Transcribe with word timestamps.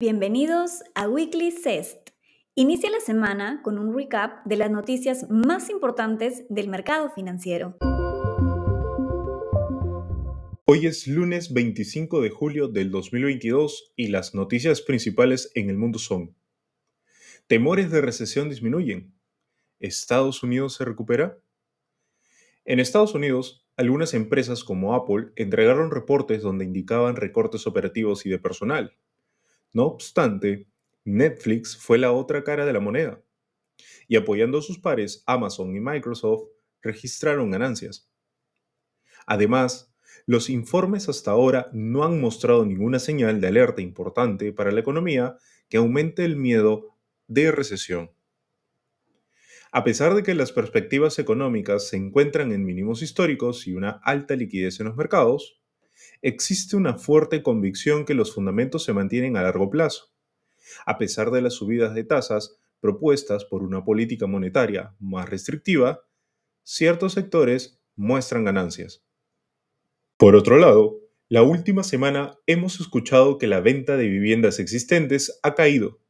Bienvenidos 0.00 0.84
a 0.94 1.08
Weekly 1.08 1.50
CEST. 1.50 2.10
Inicia 2.54 2.88
la 2.88 3.00
semana 3.00 3.62
con 3.64 3.80
un 3.80 3.92
recap 3.92 4.46
de 4.46 4.56
las 4.56 4.70
noticias 4.70 5.26
más 5.28 5.70
importantes 5.70 6.44
del 6.48 6.68
mercado 6.68 7.10
financiero. 7.10 7.76
Hoy 10.66 10.86
es 10.86 11.08
lunes 11.08 11.52
25 11.52 12.20
de 12.20 12.30
julio 12.30 12.68
del 12.68 12.92
2022 12.92 13.92
y 13.96 14.06
las 14.06 14.36
noticias 14.36 14.82
principales 14.82 15.50
en 15.56 15.68
el 15.68 15.76
mundo 15.76 15.98
son 15.98 16.36
Temores 17.48 17.90
de 17.90 18.00
recesión 18.00 18.48
disminuyen. 18.50 19.12
¿Estados 19.80 20.44
Unidos 20.44 20.74
se 20.74 20.84
recupera? 20.84 21.40
En 22.64 22.78
Estados 22.78 23.16
Unidos, 23.16 23.66
algunas 23.76 24.14
empresas 24.14 24.62
como 24.62 24.94
Apple 24.94 25.32
entregaron 25.34 25.90
reportes 25.90 26.40
donde 26.40 26.64
indicaban 26.64 27.16
recortes 27.16 27.66
operativos 27.66 28.26
y 28.26 28.28
de 28.28 28.38
personal. 28.38 28.96
No 29.78 29.84
obstante, 29.84 30.66
Netflix 31.04 31.76
fue 31.76 31.98
la 31.98 32.10
otra 32.10 32.42
cara 32.42 32.66
de 32.66 32.72
la 32.72 32.80
moneda, 32.80 33.22
y 34.08 34.16
apoyando 34.16 34.58
a 34.58 34.62
sus 34.62 34.80
pares, 34.80 35.22
Amazon 35.24 35.72
y 35.76 35.78
Microsoft 35.78 36.48
registraron 36.82 37.52
ganancias. 37.52 38.10
Además, 39.24 39.94
los 40.26 40.50
informes 40.50 41.08
hasta 41.08 41.30
ahora 41.30 41.70
no 41.72 42.02
han 42.02 42.20
mostrado 42.20 42.66
ninguna 42.66 42.98
señal 42.98 43.40
de 43.40 43.46
alerta 43.46 43.80
importante 43.80 44.52
para 44.52 44.72
la 44.72 44.80
economía 44.80 45.36
que 45.68 45.76
aumente 45.76 46.24
el 46.24 46.34
miedo 46.34 46.96
de 47.28 47.52
recesión. 47.52 48.10
A 49.70 49.84
pesar 49.84 50.16
de 50.16 50.24
que 50.24 50.34
las 50.34 50.50
perspectivas 50.50 51.20
económicas 51.20 51.86
se 51.86 51.98
encuentran 51.98 52.50
en 52.50 52.64
mínimos 52.64 53.00
históricos 53.00 53.68
y 53.68 53.74
una 53.74 54.00
alta 54.02 54.34
liquidez 54.34 54.80
en 54.80 54.86
los 54.86 54.96
mercados, 54.96 55.57
existe 56.22 56.76
una 56.76 56.98
fuerte 56.98 57.42
convicción 57.42 58.04
que 58.04 58.14
los 58.14 58.34
fundamentos 58.34 58.84
se 58.84 58.92
mantienen 58.92 59.36
a 59.36 59.42
largo 59.42 59.70
plazo, 59.70 60.12
a 60.86 60.98
pesar 60.98 61.30
de 61.30 61.42
las 61.42 61.54
subidas 61.54 61.94
de 61.94 62.04
tasas 62.04 62.58
propuestas 62.80 63.44
por 63.44 63.62
una 63.62 63.84
política 63.84 64.26
monetaria 64.26 64.94
más 65.00 65.28
restrictiva, 65.28 66.02
ciertos 66.62 67.14
sectores 67.14 67.80
muestran 67.96 68.44
ganancias. 68.44 69.04
Por 70.16 70.36
otro 70.36 70.58
lado, 70.58 71.00
la 71.28 71.42
última 71.42 71.82
semana 71.82 72.38
hemos 72.46 72.80
escuchado 72.80 73.38
que 73.38 73.46
la 73.46 73.60
venta 73.60 73.96
de 73.96 74.08
viviendas 74.08 74.58
existentes 74.58 75.38
ha 75.42 75.54
caído 75.54 76.00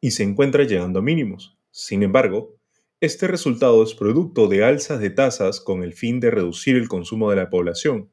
y 0.00 0.12
se 0.12 0.22
encuentra 0.22 0.64
llegando 0.64 1.00
a 1.00 1.02
mínimos. 1.02 1.58
Sin 1.70 2.02
embargo, 2.02 2.56
este 3.00 3.26
resultado 3.26 3.82
es 3.82 3.94
producto 3.94 4.48
de 4.48 4.64
alzas 4.64 5.00
de 5.00 5.10
tasas 5.10 5.60
con 5.60 5.82
el 5.82 5.92
fin 5.92 6.20
de 6.20 6.30
reducir 6.30 6.76
el 6.76 6.88
consumo 6.88 7.28
de 7.30 7.36
la 7.36 7.50
población, 7.50 8.10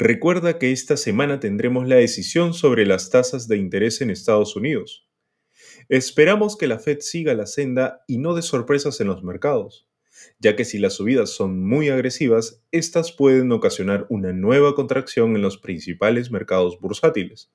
Recuerda 0.00 0.60
que 0.60 0.70
esta 0.70 0.96
semana 0.96 1.40
tendremos 1.40 1.88
la 1.88 1.96
decisión 1.96 2.54
sobre 2.54 2.86
las 2.86 3.10
tasas 3.10 3.48
de 3.48 3.56
interés 3.56 4.00
en 4.00 4.10
Estados 4.10 4.54
Unidos. 4.54 5.08
Esperamos 5.88 6.56
que 6.56 6.68
la 6.68 6.78
Fed 6.78 6.98
siga 7.00 7.34
la 7.34 7.46
senda 7.46 8.04
y 8.06 8.18
no 8.18 8.36
de 8.36 8.42
sorpresas 8.42 9.00
en 9.00 9.08
los 9.08 9.24
mercados, 9.24 9.88
ya 10.38 10.54
que 10.54 10.64
si 10.64 10.78
las 10.78 10.92
subidas 10.94 11.30
son 11.30 11.66
muy 11.66 11.88
agresivas, 11.88 12.62
estas 12.70 13.10
pueden 13.10 13.50
ocasionar 13.50 14.06
una 14.08 14.32
nueva 14.32 14.76
contracción 14.76 15.34
en 15.34 15.42
los 15.42 15.58
principales 15.58 16.30
mercados 16.30 16.78
bursátiles. 16.78 17.50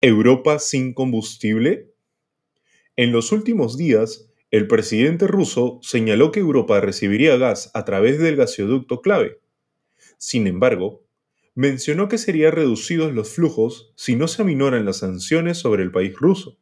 ¿Europa 0.00 0.58
sin 0.58 0.94
combustible? 0.94 1.92
En 2.96 3.12
los 3.12 3.30
últimos 3.30 3.76
días, 3.76 4.32
el 4.56 4.66
presidente 4.66 5.26
ruso 5.26 5.78
señaló 5.82 6.32
que 6.32 6.40
Europa 6.40 6.80
recibiría 6.80 7.36
gas 7.36 7.70
a 7.74 7.84
través 7.84 8.18
del 8.18 8.36
gasoducto 8.36 9.00
clave. 9.00 9.40
Sin 10.18 10.46
embargo, 10.46 11.04
mencionó 11.54 12.08
que 12.08 12.18
serían 12.18 12.52
reducidos 12.52 13.12
los 13.12 13.30
flujos 13.30 13.92
si 13.96 14.16
no 14.16 14.28
se 14.28 14.42
aminoran 14.42 14.84
las 14.84 14.98
sanciones 14.98 15.58
sobre 15.58 15.82
el 15.82 15.90
país 15.90 16.14
ruso. 16.14 16.58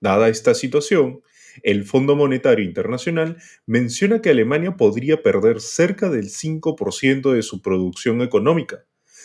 Dada 0.00 0.28
esta 0.28 0.54
situación, 0.54 1.22
el 1.62 1.84
Fondo 1.84 2.16
Monetario 2.16 2.64
Internacional 2.64 3.36
menciona 3.66 4.20
que 4.22 4.30
Alemania 4.30 4.76
podría 4.76 5.22
perder 5.22 5.60
cerca 5.60 6.08
del 6.08 6.28
5% 6.28 7.32
de 7.32 7.42
su 7.42 7.62
producción 7.62 8.22
económica 8.22 8.84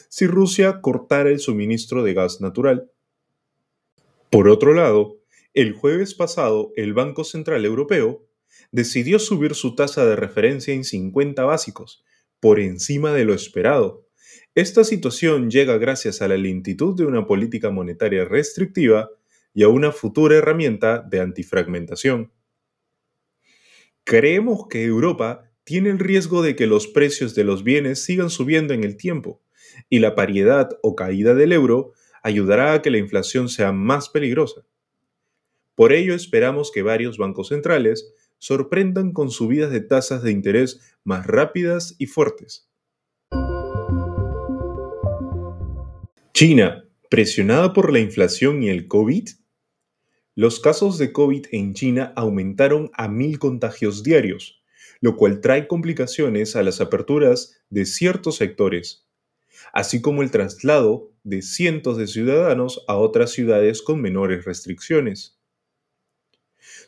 si 0.09 0.27
Rusia 0.27 0.81
cortara 0.81 1.29
el 1.29 1.39
suministro 1.39 2.03
de 2.03 2.13
gas 2.13 2.41
natural. 2.41 2.91
Por 4.29 4.47
otro 4.47 4.73
lado, 4.73 5.17
el 5.53 5.73
jueves 5.73 6.15
pasado, 6.15 6.71
el 6.75 6.93
Banco 6.93 7.23
Central 7.23 7.65
Europeo 7.65 8.25
decidió 8.71 9.19
subir 9.19 9.53
su 9.53 9.75
tasa 9.75 10.05
de 10.05 10.15
referencia 10.15 10.73
en 10.73 10.83
50 10.83 11.43
básicos, 11.43 12.03
por 12.39 12.59
encima 12.59 13.13
de 13.13 13.23
lo 13.23 13.33
esperado. 13.33 14.07
Esta 14.55 14.83
situación 14.83 15.51
llega 15.51 15.77
gracias 15.77 16.21
a 16.21 16.27
la 16.27 16.37
lentitud 16.37 16.95
de 16.95 17.05
una 17.05 17.27
política 17.27 17.69
monetaria 17.69 18.25
restrictiva 18.25 19.09
y 19.53 19.63
a 19.63 19.67
una 19.67 19.91
futura 19.91 20.37
herramienta 20.37 20.99
de 20.99 21.21
antifragmentación. 21.21 22.31
Creemos 24.03 24.67
que 24.69 24.83
Europa 24.83 25.51
tiene 25.63 25.89
el 25.89 25.99
riesgo 25.99 26.41
de 26.41 26.55
que 26.55 26.67
los 26.67 26.87
precios 26.87 27.35
de 27.35 27.43
los 27.43 27.63
bienes 27.63 28.03
sigan 28.03 28.29
subiendo 28.29 28.73
en 28.73 28.83
el 28.83 28.97
tiempo, 28.97 29.41
y 29.89 29.99
la 29.99 30.15
paridad 30.15 30.69
o 30.81 30.95
caída 30.95 31.35
del 31.35 31.51
euro 31.51 31.93
ayudará 32.23 32.73
a 32.73 32.81
que 32.81 32.91
la 32.91 32.97
inflación 32.97 33.49
sea 33.49 33.71
más 33.71 34.09
peligrosa. 34.09 34.65
Por 35.75 35.93
ello 35.93 36.13
esperamos 36.13 36.71
que 36.71 36.83
varios 36.83 37.17
bancos 37.17 37.49
centrales 37.49 38.13
sorprendan 38.37 39.11
con 39.13 39.31
subidas 39.31 39.71
de 39.71 39.81
tasas 39.81 40.21
de 40.21 40.31
interés 40.31 40.79
más 41.03 41.25
rápidas 41.25 41.95
y 41.97 42.07
fuertes. 42.07 42.69
China, 46.33 46.83
presionada 47.09 47.73
por 47.73 47.93
la 47.93 47.99
inflación 47.99 48.63
y 48.63 48.69
el 48.69 48.87
COVID. 48.87 49.29
Los 50.35 50.59
casos 50.59 50.97
de 50.97 51.13
COVID 51.13 51.45
en 51.51 51.73
China 51.73 52.11
aumentaron 52.15 52.89
a 52.93 53.07
mil 53.07 53.37
contagios 53.39 54.03
diarios, 54.03 54.63
lo 54.99 55.15
cual 55.15 55.41
trae 55.41 55.67
complicaciones 55.67 56.55
a 56.55 56.63
las 56.63 56.81
aperturas 56.81 57.61
de 57.69 57.85
ciertos 57.85 58.37
sectores, 58.37 59.07
así 59.73 60.01
como 60.01 60.23
el 60.23 60.31
traslado 60.31 61.11
de 61.23 61.41
cientos 61.43 61.97
de 61.97 62.07
ciudadanos 62.07 62.83
a 62.87 62.95
otras 62.95 63.31
ciudades 63.31 63.81
con 63.81 64.01
menores 64.01 64.43
restricciones. 64.43 65.39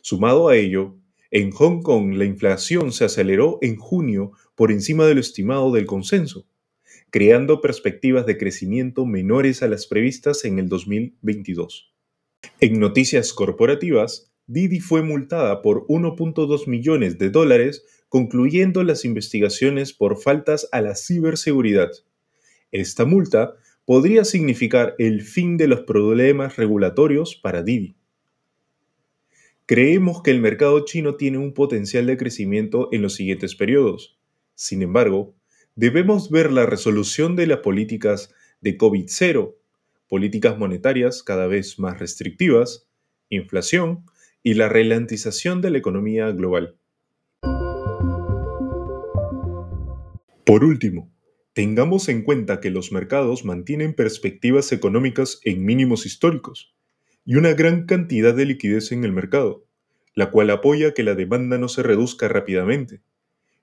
Sumado 0.02 0.48
a 0.48 0.56
ello, 0.56 0.96
en 1.30 1.50
Hong 1.50 1.82
Kong 1.82 2.14
la 2.14 2.24
inflación 2.24 2.92
se 2.92 3.04
aceleró 3.04 3.58
en 3.62 3.76
junio 3.76 4.32
por 4.54 4.70
encima 4.70 5.06
de 5.06 5.14
lo 5.14 5.20
estimado 5.20 5.72
del 5.72 5.86
consenso, 5.86 6.46
creando 7.10 7.60
perspectivas 7.60 8.26
de 8.26 8.38
crecimiento 8.38 9.06
menores 9.06 9.62
a 9.62 9.68
las 9.68 9.86
previstas 9.86 10.44
en 10.44 10.58
el 10.58 10.68
2022. 10.68 11.92
En 12.60 12.78
noticias 12.78 13.32
corporativas, 13.32 14.32
Didi 14.46 14.78
fue 14.80 15.02
multada 15.02 15.60
por 15.62 15.86
1.2 15.88 16.68
millones 16.68 17.18
de 17.18 17.30
dólares, 17.30 17.84
concluyendo 18.08 18.84
las 18.84 19.04
investigaciones 19.04 19.92
por 19.92 20.20
faltas 20.22 20.68
a 20.70 20.80
la 20.80 20.94
ciberseguridad. 20.94 21.90
Esta 22.70 23.04
multa 23.04 23.56
podría 23.84 24.24
significar 24.24 24.94
el 24.98 25.22
fin 25.22 25.56
de 25.56 25.66
los 25.66 25.80
problemas 25.80 26.56
regulatorios 26.56 27.36
para 27.36 27.62
Didi. 27.62 27.96
Creemos 29.68 30.22
que 30.22 30.30
el 30.30 30.40
mercado 30.40 30.84
chino 30.84 31.16
tiene 31.16 31.38
un 31.38 31.52
potencial 31.52 32.06
de 32.06 32.16
crecimiento 32.16 32.88
en 32.92 33.02
los 33.02 33.16
siguientes 33.16 33.56
periodos. 33.56 34.16
Sin 34.54 34.80
embargo, 34.80 35.34
debemos 35.74 36.30
ver 36.30 36.52
la 36.52 36.66
resolución 36.66 37.34
de 37.34 37.48
las 37.48 37.58
políticas 37.58 38.32
de 38.60 38.78
COVID-0, 38.78 39.56
políticas 40.08 40.56
monetarias 40.56 41.24
cada 41.24 41.48
vez 41.48 41.80
más 41.80 41.98
restrictivas, 41.98 42.88
inflación 43.28 44.04
y 44.44 44.54
la 44.54 44.68
ralentización 44.68 45.60
de 45.62 45.70
la 45.70 45.78
economía 45.78 46.30
global. 46.30 46.76
Por 50.44 50.62
último, 50.62 51.12
tengamos 51.54 52.08
en 52.08 52.22
cuenta 52.22 52.60
que 52.60 52.70
los 52.70 52.92
mercados 52.92 53.44
mantienen 53.44 53.94
perspectivas 53.94 54.70
económicas 54.70 55.40
en 55.42 55.64
mínimos 55.64 56.06
históricos 56.06 56.75
y 57.26 57.34
una 57.34 57.54
gran 57.54 57.86
cantidad 57.86 58.34
de 58.34 58.46
liquidez 58.46 58.92
en 58.92 59.04
el 59.04 59.12
mercado, 59.12 59.66
la 60.14 60.30
cual 60.30 60.48
apoya 60.48 60.94
que 60.94 61.02
la 61.02 61.16
demanda 61.16 61.58
no 61.58 61.68
se 61.68 61.82
reduzca 61.82 62.28
rápidamente, 62.28 63.00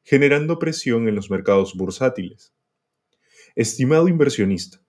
generando 0.04 0.60
presión 0.60 1.07
en 1.07 1.15
los 1.15 1.31
mercados 1.31 1.74
bursátiles. 1.74 2.54
Estimado 3.56 4.10
inversionista, 4.10 4.81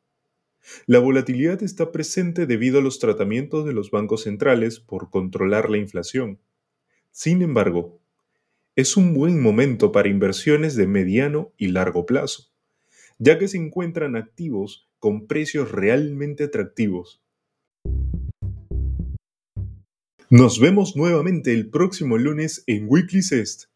la 0.86 0.98
volatilidad 0.98 1.62
está 1.62 1.92
presente 1.92 2.46
debido 2.46 2.80
a 2.80 2.82
los 2.82 2.98
tratamientos 2.98 3.64
de 3.64 3.72
los 3.72 3.92
bancos 3.92 4.24
centrales 4.24 4.80
por 4.80 5.08
controlar 5.08 5.70
la 5.70 5.78
inflación. 5.78 6.40
Sin 7.12 7.42
embargo, 7.42 8.00
es 8.74 8.96
un 8.96 9.14
buen 9.14 9.40
momento 9.40 9.92
para 9.92 10.08
inversiones 10.08 10.74
de 10.74 10.88
mediano 10.88 11.52
y 11.56 11.68
largo 11.68 12.06
plazo, 12.06 12.50
ya 13.18 13.38
que 13.38 13.46
se 13.46 13.56
encuentran 13.56 14.16
activos 14.16 14.88
con 14.98 15.28
precios 15.28 15.70
realmente 15.70 16.44
atractivos 16.44 17.24
Nos 20.36 20.58
vemos 20.58 20.96
nuevamente 20.96 21.52
el 21.52 21.70
próximo 21.70 22.18
lunes 22.18 22.64
en 22.66 22.86
Weekly 22.88 23.22
Cest. 23.22 23.66